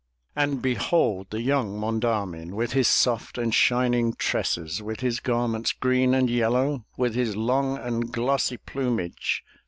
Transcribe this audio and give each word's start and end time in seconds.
And 0.35 0.63
behold! 0.63 1.27
the 1.29 1.43
young 1.43 1.79
Monda'min, 1.79 2.55
With 2.55 2.71
his 2.71 2.87
soft 2.87 3.37
and 3.37 3.53
shining 3.53 4.13
tresses. 4.15 4.81
With 4.81 5.01
his 5.01 5.19
garments 5.19 5.73
green 5.73 6.15
and 6.15 6.27
yellow, 6.27 6.85
With 6.97 7.13
his 7.13 7.35
long 7.35 7.77
and 7.77 8.11
glossy 8.11 8.57
plumage. 8.57 9.43